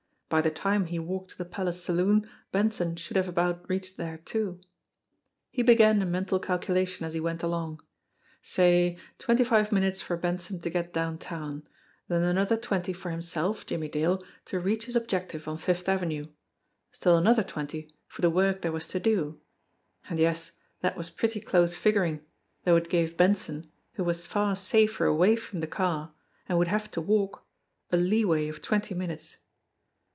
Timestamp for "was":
18.71-18.87, 20.95-21.09, 24.05-24.25